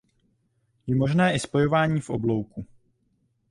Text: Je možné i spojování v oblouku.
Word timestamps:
Je 0.87 0.95
možné 0.95 1.33
i 1.35 1.39
spojování 1.39 2.01
v 2.01 2.09
oblouku. 2.09 2.65